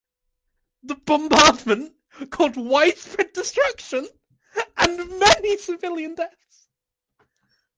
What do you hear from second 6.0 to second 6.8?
deaths.